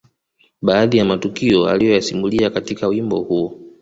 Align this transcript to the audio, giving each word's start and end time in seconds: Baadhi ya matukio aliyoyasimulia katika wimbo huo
Baadhi 0.61 0.97
ya 0.97 1.05
matukio 1.05 1.67
aliyoyasimulia 1.69 2.49
katika 2.49 2.87
wimbo 2.87 3.19
huo 3.19 3.59